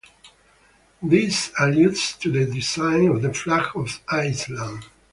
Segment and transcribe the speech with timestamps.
[1.03, 4.85] This alludes to the design of the flag of Iceland.